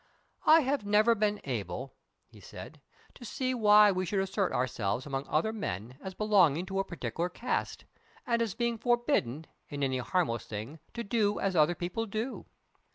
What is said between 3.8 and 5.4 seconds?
we should assert ourselves among